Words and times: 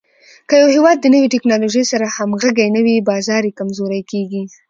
که 0.49 0.53
یو 0.61 0.67
هېواد 0.75 0.97
د 1.01 1.05
نوې 1.13 1.27
ټکنالوژۍ 1.33 1.83
سره 1.91 2.05
همغږی 2.17 2.67
نه 2.75 2.81
وي، 2.85 2.95
بازار 3.09 3.41
یې 3.47 3.55
کمزوری 3.59 4.01
کېږي. 4.11 4.43